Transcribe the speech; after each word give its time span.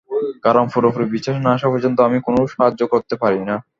কারণ 0.43 0.63
পুরোপুরি 0.73 1.05
বিশ্বাস 1.07 1.37
না-আসা 1.45 1.67
পর্যন্ত 1.69 1.97
আমি 2.07 2.17
কোনো 2.21 2.39
সাহায্য 2.53 2.81
করতে 2.93 3.15
পারি 3.15 3.41
না। 3.49 3.55